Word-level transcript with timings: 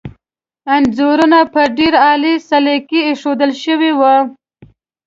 انځورونه 0.75 1.39
په 1.53 1.61
ډېر 1.77 1.93
عالي 2.05 2.33
سلیقې 2.49 2.99
ایښودل 3.07 3.51
شوي 3.63 3.91
وو. 3.99 4.15